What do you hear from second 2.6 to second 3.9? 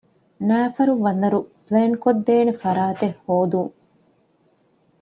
ފަރާތެއް ހޯދުން